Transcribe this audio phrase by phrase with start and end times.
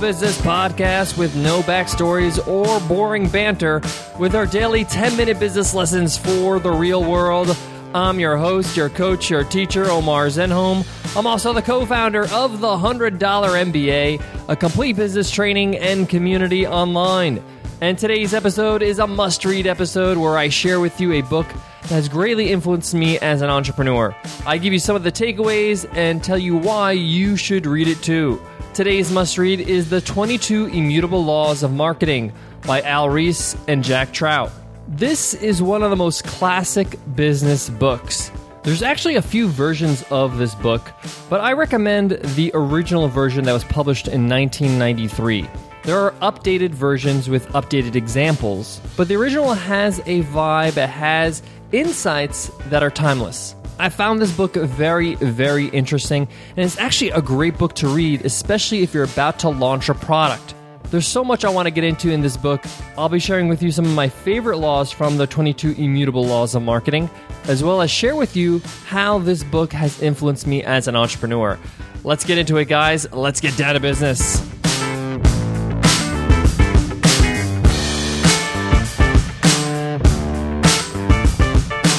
[0.00, 3.80] Business podcast with no backstories or boring banter,
[4.18, 7.56] with our daily 10 minute business lessons for the real world.
[7.94, 10.86] I'm your host, your coach, your teacher, Omar Zenhom.
[11.16, 16.66] I'm also the co founder of the $100 MBA, a complete business training and community
[16.66, 17.42] online.
[17.80, 21.46] And today's episode is a must read episode where I share with you a book
[21.82, 24.14] that has greatly influenced me as an entrepreneur.
[24.46, 28.02] I give you some of the takeaways and tell you why you should read it
[28.02, 28.40] too.
[28.76, 32.30] Today's must read is The 22 Immutable Laws of Marketing
[32.66, 34.52] by Al Ries and Jack Trout.
[34.86, 38.30] This is one of the most classic business books.
[38.64, 40.92] There's actually a few versions of this book,
[41.30, 45.48] but I recommend the original version that was published in 1993.
[45.84, 51.42] There are updated versions with updated examples, but the original has a vibe, it has
[51.72, 53.55] insights that are timeless.
[53.78, 58.24] I found this book very, very interesting, and it's actually a great book to read,
[58.24, 60.54] especially if you're about to launch a product.
[60.84, 62.64] There's so much I want to get into in this book.
[62.96, 66.54] I'll be sharing with you some of my favorite laws from the 22 Immutable Laws
[66.54, 67.10] of Marketing,
[67.48, 71.58] as well as share with you how this book has influenced me as an entrepreneur.
[72.02, 73.12] Let's get into it, guys.
[73.12, 74.55] Let's get down to business.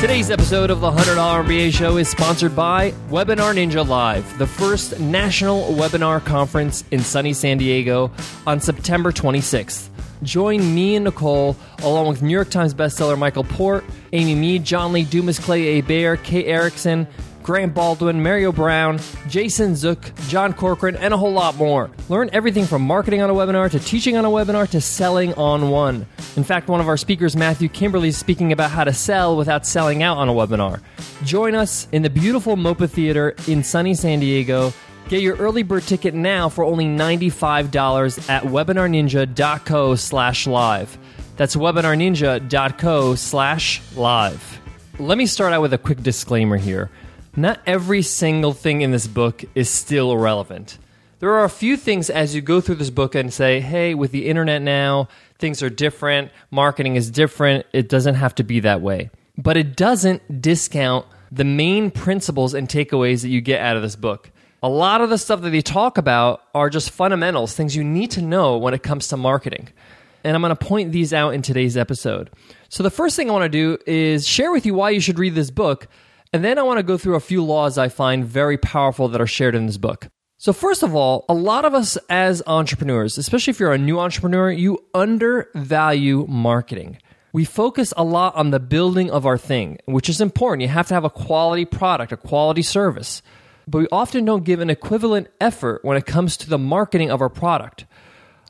[0.00, 4.98] Today's episode of the $100 MBA Show is sponsored by Webinar Ninja Live, the first
[4.98, 8.10] national webinar conference in sunny San Diego
[8.46, 9.90] on September 26th.
[10.22, 13.84] Join me and Nicole, along with New York Times bestseller Michael Port,
[14.14, 17.06] Amy Mead, John Lee, Dumas Clay, Hebert, Kay Erickson,
[17.42, 21.90] Grant Baldwin, Mario Brown, Jason Zook, John Corcoran, and a whole lot more.
[22.08, 25.70] Learn everything from marketing on a webinar to teaching on a webinar to selling on
[25.70, 26.06] one.
[26.36, 29.66] In fact, one of our speakers, Matthew Kimberley, is speaking about how to sell without
[29.66, 30.80] selling out on a webinar.
[31.24, 34.72] Join us in the beautiful MOPA Theater in sunny San Diego.
[35.08, 40.98] Get your early bird ticket now for only $95 at webinarninja.co slash live.
[41.36, 44.60] That's webinarninja.co slash live.
[44.98, 46.90] Let me start out with a quick disclaimer here.
[47.36, 50.78] Not every single thing in this book is still relevant.
[51.20, 54.10] There are a few things as you go through this book and say, hey, with
[54.10, 55.08] the internet now,
[55.38, 59.10] things are different, marketing is different, it doesn't have to be that way.
[59.36, 63.96] But it doesn't discount the main principles and takeaways that you get out of this
[63.96, 64.30] book.
[64.62, 68.10] A lot of the stuff that they talk about are just fundamentals, things you need
[68.12, 69.68] to know when it comes to marketing.
[70.24, 72.30] And I'm going to point these out in today's episode.
[72.68, 75.18] So, the first thing I want to do is share with you why you should
[75.18, 75.88] read this book
[76.32, 79.20] and then I want to go through a few laws I find very powerful that
[79.20, 80.08] are shared in this book.
[80.38, 83.98] So, first of all, a lot of us as entrepreneurs, especially if you're a new
[83.98, 86.98] entrepreneur, you undervalue marketing.
[87.32, 90.62] We focus a lot on the building of our thing, which is important.
[90.62, 93.22] You have to have a quality product, a quality service.
[93.68, 97.20] But we often don't give an equivalent effort when it comes to the marketing of
[97.20, 97.84] our product.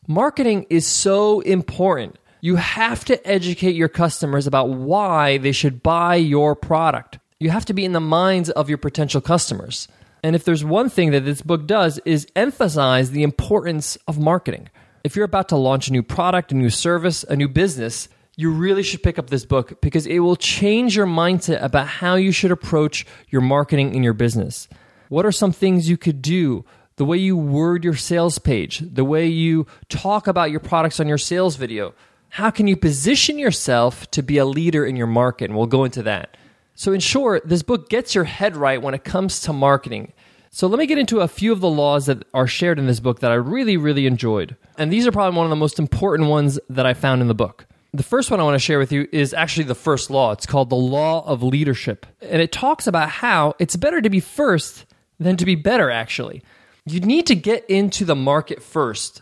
[0.06, 2.18] Marketing is so important.
[2.40, 7.64] You have to educate your customers about why they should buy your product you have
[7.64, 9.88] to be in the minds of your potential customers.
[10.22, 14.68] And if there's one thing that this book does is emphasize the importance of marketing.
[15.02, 18.50] If you're about to launch a new product, a new service, a new business, you
[18.50, 22.30] really should pick up this book because it will change your mindset about how you
[22.30, 24.68] should approach your marketing in your business.
[25.08, 26.66] What are some things you could do?
[26.96, 31.08] The way you word your sales page, the way you talk about your products on
[31.08, 31.94] your sales video.
[32.28, 35.46] How can you position yourself to be a leader in your market?
[35.46, 36.36] And we'll go into that.
[36.80, 40.14] So, in short, this book gets your head right when it comes to marketing.
[40.50, 43.00] So, let me get into a few of the laws that are shared in this
[43.00, 44.56] book that I really, really enjoyed.
[44.78, 47.34] And these are probably one of the most important ones that I found in the
[47.34, 47.66] book.
[47.92, 50.32] The first one I want to share with you is actually the first law.
[50.32, 52.06] It's called the law of leadership.
[52.22, 54.86] And it talks about how it's better to be first
[55.18, 56.42] than to be better, actually.
[56.86, 59.20] You need to get into the market first.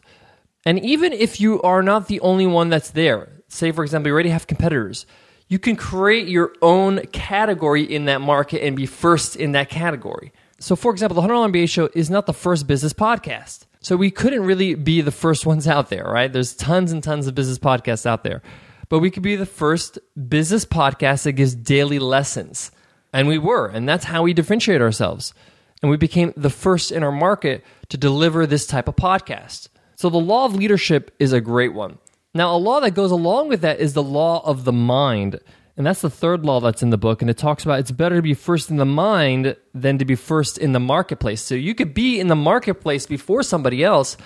[0.65, 4.15] And even if you are not the only one that's there, say, for example, you
[4.15, 5.07] already have competitors,
[5.49, 10.33] you can create your own category in that market and be first in that category.
[10.61, 13.65] So, for example, the $100 MBA show is not the first business podcast.
[13.81, 16.33] So, we couldn't really be the first ones out there, right?
[16.33, 18.43] There's tons and tons of business podcasts out there.
[18.89, 19.99] But we could be the first
[20.29, 22.71] business podcast that gives daily lessons.
[23.13, 23.67] And we were.
[23.67, 25.33] And that's how we differentiate ourselves.
[25.81, 29.69] And we became the first in our market to deliver this type of podcast.
[29.97, 31.99] So, the law of leadership is a great one.
[32.39, 35.41] Now, a law that goes along with that is the law of the mind.
[35.77, 37.21] And that's the third law that's in the book.
[37.21, 40.15] And it talks about it's better to be first in the mind than to be
[40.15, 41.43] first in the marketplace.
[41.43, 44.17] So you could be in the marketplace before somebody else,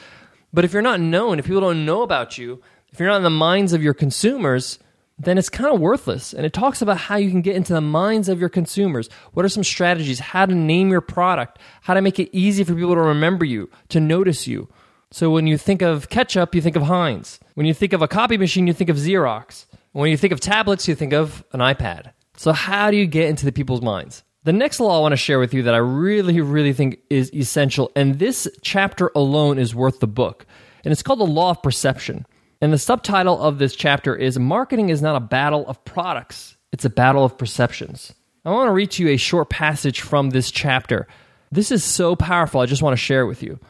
[0.53, 2.61] but if you're not known, if people don't know about you,
[2.93, 4.79] if you're not in the minds of your consumers,
[5.19, 6.35] then it's kind of worthless.
[6.35, 9.09] And it talks about how you can get into the minds of your consumers.
[9.33, 10.19] What are some strategies?
[10.19, 13.71] How to name your product, how to make it easy for people to remember you,
[13.89, 14.69] to notice you.
[15.13, 17.39] So when you think of ketchup, you think of Heinz.
[17.55, 19.67] When you think of a copy machine, you think of Xerox.
[19.93, 22.13] When you think of tablets, you think of an iPad.
[22.39, 24.25] So how do you get into the people's minds?
[24.45, 27.33] The next law I want to share with you that I really, really think is
[27.33, 30.47] essential, and this chapter alone is worth the book,
[30.83, 32.27] and it's called the Law of Perception.
[32.61, 36.85] And the subtitle of this chapter is Marketing is not a battle of products, it's
[36.85, 38.15] a battle of perceptions.
[38.45, 41.07] I want to read to you a short passage from this chapter.
[41.53, 43.61] This is so powerful, I just want to share it with you.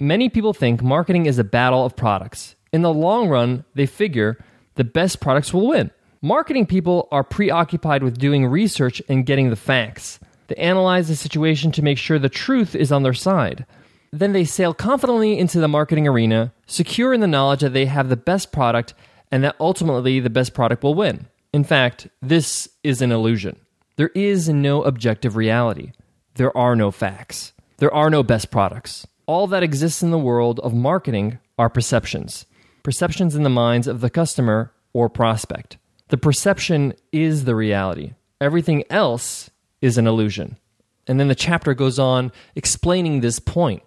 [0.00, 2.54] Many people think marketing is a battle of products.
[2.72, 4.38] In the long run, they figure
[4.76, 5.90] the best products will win.
[6.22, 10.20] Marketing people are preoccupied with doing research and getting the facts.
[10.46, 13.66] They analyze the situation to make sure the truth is on their side.
[14.12, 18.08] Then they sail confidently into the marketing arena, secure in the knowledge that they have
[18.08, 18.94] the best product
[19.32, 21.26] and that ultimately the best product will win.
[21.52, 23.58] In fact, this is an illusion.
[23.96, 25.92] There is no objective reality.
[26.34, 27.52] There are no facts.
[27.78, 29.06] There are no best products.
[29.28, 32.46] All that exists in the world of marketing are perceptions.
[32.82, 35.76] Perceptions in the minds of the customer or prospect.
[36.08, 38.14] The perception is the reality.
[38.40, 39.50] Everything else
[39.82, 40.56] is an illusion.
[41.06, 43.82] And then the chapter goes on explaining this point.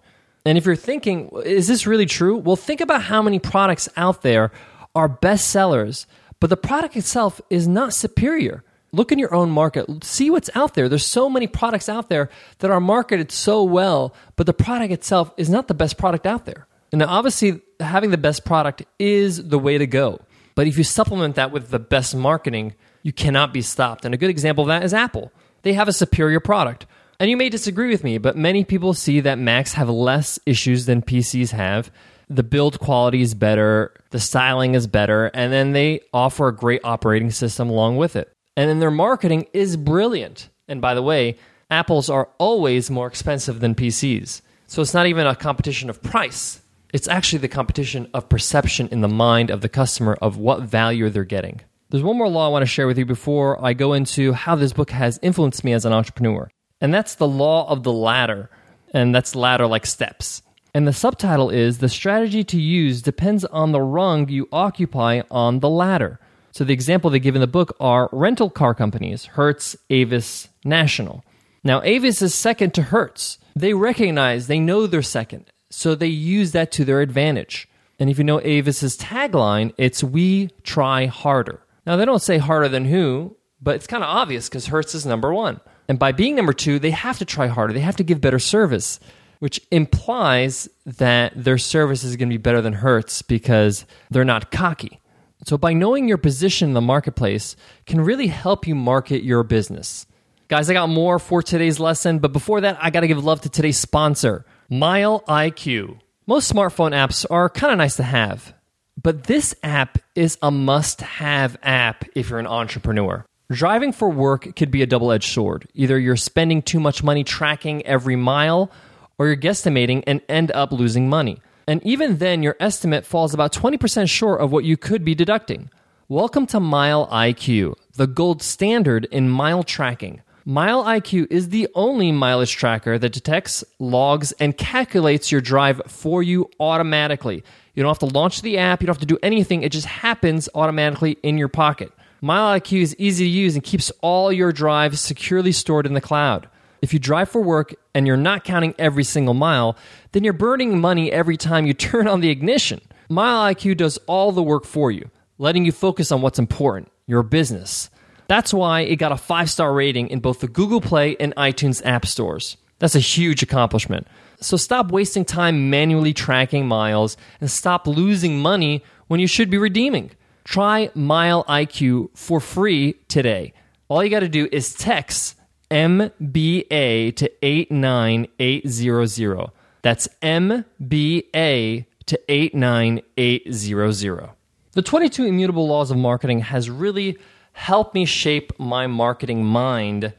[0.46, 2.36] And if you're thinking, is this really true?
[2.36, 4.52] Well, think about how many products out there
[4.94, 6.06] are bestsellers,
[6.38, 8.62] but the product itself is not superior
[8.92, 10.04] look in your own market.
[10.04, 10.88] See what's out there.
[10.88, 12.28] There's so many products out there
[12.58, 16.44] that are marketed so well but the product itself is not the best product out
[16.44, 16.66] there.
[16.92, 20.20] And now obviously having the best product is the way to go.
[20.54, 24.04] But if you supplement that with the best marketing you cannot be stopped.
[24.04, 25.32] And a good example of that is apple.
[25.62, 26.86] They have a superior product.
[27.18, 30.84] And you may disagree with me but many people see that macs have less issues
[30.84, 31.90] than pcs have.
[32.28, 36.80] The build quality is better, the styling is better, and then they offer a great
[36.82, 40.48] operating system along with it and then their marketing is brilliant.
[40.68, 41.36] And by the way,
[41.72, 44.42] Apples are always more expensive than PCs.
[44.66, 46.60] So it's not even a competition of price.
[46.92, 51.08] It's actually the competition of perception in the mind of the customer of what value
[51.08, 51.62] they're getting.
[51.88, 54.54] There's one more law I want to share with you before I go into how
[54.54, 56.50] this book has influenced me as an entrepreneur.
[56.82, 58.50] And that's the law of the ladder.
[58.92, 60.42] And that's ladder like steps.
[60.74, 65.60] And the subtitle is The strategy to use depends on the rung you occupy on
[65.60, 66.20] the ladder.
[66.52, 71.24] So the example they give in the book are rental car companies, Hertz, Avis, National.
[71.64, 73.38] Now, Avis is second to Hertz.
[73.56, 77.68] They recognize, they know they're second, so they use that to their advantage.
[77.98, 81.62] And if you know Avis's tagline, it's we try harder.
[81.86, 85.06] Now, they don't say harder than who, but it's kind of obvious because Hertz is
[85.06, 85.60] number one.
[85.88, 87.72] And by being number two, they have to try harder.
[87.72, 89.00] They have to give better service,
[89.38, 94.50] which implies that their service is going to be better than Hertz because they're not
[94.50, 95.00] cocky.
[95.44, 97.56] So, by knowing your position in the marketplace
[97.86, 100.06] can really help you market your business.
[100.48, 103.40] Guys, I got more for today's lesson, but before that, I got to give love
[103.40, 105.98] to today's sponsor, Mile IQ.
[106.26, 108.54] Most smartphone apps are kind of nice to have,
[109.02, 113.24] but this app is a must have app if you're an entrepreneur.
[113.50, 115.66] Driving for work could be a double edged sword.
[115.74, 118.70] Either you're spending too much money tracking every mile,
[119.18, 121.40] or you're guesstimating and end up losing money.
[121.66, 125.70] And even then, your estimate falls about 20% short of what you could be deducting.
[126.08, 130.22] Welcome to Mile IQ, the gold standard in mile tracking.
[130.44, 136.20] Mile IQ is the only mileage tracker that detects, logs, and calculates your drive for
[136.20, 137.44] you automatically.
[137.74, 139.86] You don't have to launch the app, you don't have to do anything, it just
[139.86, 141.92] happens automatically in your pocket.
[142.20, 146.00] Mile IQ is easy to use and keeps all your drives securely stored in the
[146.00, 146.48] cloud.
[146.82, 149.76] If you drive for work and you're not counting every single mile,
[150.12, 152.80] then you're burning money every time you turn on the ignition.
[153.08, 157.22] Mile IQ does all the work for you, letting you focus on what's important, your
[157.22, 157.90] business.
[158.28, 161.84] That's why it got a five star rating in both the Google Play and iTunes
[161.84, 162.56] app stores.
[162.78, 164.06] That's a huge accomplishment.
[164.40, 169.58] So stop wasting time manually tracking miles and stop losing money when you should be
[169.58, 170.10] redeeming.
[170.44, 173.52] Try Mile IQ for free today.
[173.88, 175.36] All you got to do is text
[175.72, 179.50] MBA to 89800.
[179.80, 184.30] That's MBA to 89800.
[184.72, 187.16] The 22 Immutable Laws of Marketing has really
[187.52, 190.12] helped me shape my marketing mind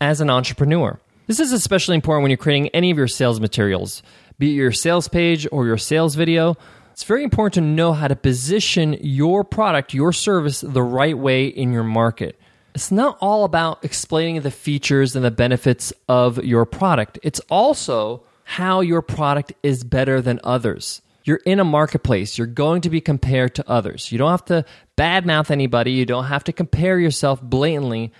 [0.00, 0.98] as an entrepreneur.
[1.28, 4.02] This is especially important when you're creating any of your sales materials,
[4.40, 6.56] be it your sales page or your sales video.
[6.92, 11.46] It's very important to know how to position your product, your service, the right way
[11.46, 12.36] in your market
[12.76, 17.18] it's not all about explaining the features and the benefits of your product.
[17.22, 21.00] It's also how your product is better than others.
[21.24, 24.12] You're in a marketplace, you're going to be compared to others.
[24.12, 28.12] You don't have to badmouth anybody, you don't have to compare yourself blatantly,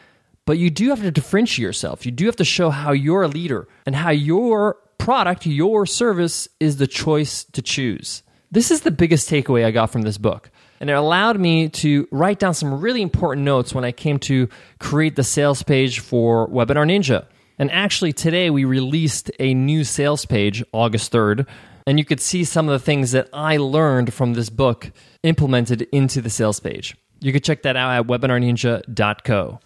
[0.47, 2.07] but you do have to differentiate yourself.
[2.07, 6.49] You do have to show how you're a leader and how your product, your service,
[6.61, 8.23] is the choice to choose.
[8.51, 10.51] This is the biggest takeaway I got from this book.
[10.81, 14.49] And it allowed me to write down some really important notes when I came to
[14.79, 17.27] create the sales page for Webinar Ninja.
[17.59, 21.47] And actually, today we released a new sales page, August 3rd,
[21.87, 24.91] and you could see some of the things that I learned from this book
[25.23, 26.97] implemented into the sales page.
[27.21, 29.61] You can check that out at webinarninja.co.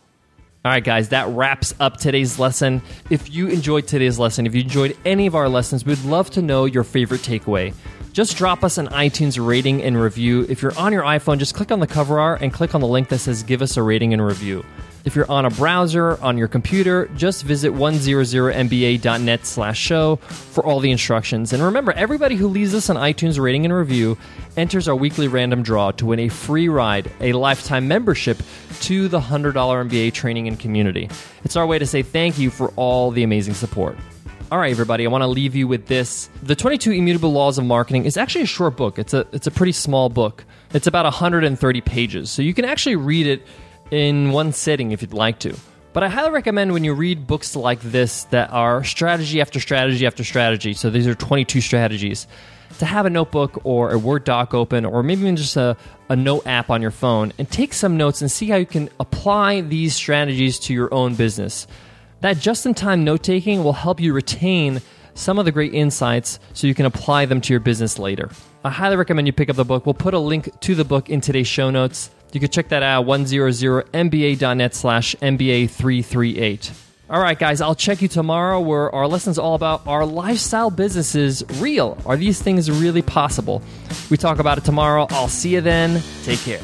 [0.63, 2.83] All right, guys, that wraps up today's lesson.
[3.09, 6.43] If you enjoyed today's lesson, if you enjoyed any of our lessons, we'd love to
[6.43, 7.75] know your favorite takeaway.
[8.13, 10.45] Just drop us an iTunes rating and review.
[10.49, 12.87] If you're on your iPhone, just click on the cover art and click on the
[12.89, 14.65] link that says give us a rating and review.
[15.05, 20.81] If you're on a browser, on your computer, just visit 100mba.net slash show for all
[20.81, 21.53] the instructions.
[21.53, 24.19] And remember, everybody who leaves us an iTunes rating and review
[24.57, 28.43] enters our weekly random draw to win a free ride, a lifetime membership
[28.81, 31.09] to the $100 MBA training and community.
[31.45, 33.97] It's our way to say thank you for all the amazing support.
[34.53, 36.29] All right, everybody, I want to leave you with this.
[36.43, 38.99] The 22 Immutable Laws of Marketing is actually a short book.
[38.99, 40.45] It's a, it's a pretty small book.
[40.75, 42.33] It's about 130 pages.
[42.33, 43.47] So you can actually read it
[43.93, 45.57] in one sitting if you'd like to.
[45.93, 50.05] But I highly recommend when you read books like this that are strategy after strategy
[50.05, 50.73] after strategy.
[50.73, 52.27] So these are 22 strategies.
[52.81, 55.77] To have a notebook or a Word doc open, or maybe even just a,
[56.09, 58.91] a note app on your phone, and take some notes and see how you can
[58.99, 61.69] apply these strategies to your own business.
[62.21, 64.81] That just in time note taking will help you retain
[65.15, 68.31] some of the great insights so you can apply them to your business later.
[68.65, 69.87] I highly recommend you pick up the book.
[69.87, 72.11] We'll put a link to the book in today's show notes.
[72.33, 76.73] You can check that out 100mba.net slash MBA338.
[77.11, 81.43] All right, guys, I'll check you tomorrow where our lesson's all about are lifestyle businesses
[81.57, 81.99] real?
[82.07, 83.63] Are these things really possible?
[84.11, 85.09] We talk about it tomorrow.
[85.11, 86.03] I'll see you then.
[86.23, 86.61] Take care.